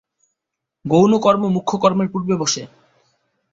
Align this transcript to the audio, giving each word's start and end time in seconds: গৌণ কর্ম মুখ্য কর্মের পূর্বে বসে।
গৌণ 0.85 1.11
কর্ম 1.19 1.43
মুখ্য 1.47 1.73
কর্মের 1.77 2.07
পূর্বে 2.09 2.35
বসে। 2.37 2.63